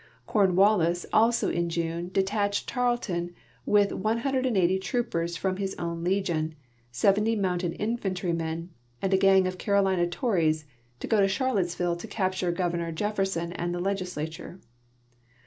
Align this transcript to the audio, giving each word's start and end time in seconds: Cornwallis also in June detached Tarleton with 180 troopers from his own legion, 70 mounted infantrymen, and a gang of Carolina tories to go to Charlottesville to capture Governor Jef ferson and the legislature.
Cornwallis 0.25 1.05
also 1.13 1.51
in 1.51 1.69
June 1.69 2.07
detached 2.11 2.67
Tarleton 2.67 3.35
with 3.67 3.91
180 3.93 4.79
troopers 4.79 5.37
from 5.37 5.57
his 5.57 5.75
own 5.75 6.03
legion, 6.03 6.55
70 6.91 7.35
mounted 7.35 7.73
infantrymen, 7.79 8.71
and 8.99 9.13
a 9.13 9.17
gang 9.17 9.45
of 9.45 9.59
Carolina 9.59 10.07
tories 10.07 10.65
to 11.01 11.05
go 11.05 11.19
to 11.21 11.27
Charlottesville 11.27 11.97
to 11.97 12.07
capture 12.07 12.51
Governor 12.51 12.91
Jef 12.91 13.15
ferson 13.17 13.51
and 13.53 13.75
the 13.75 13.79
legislature. 13.79 14.59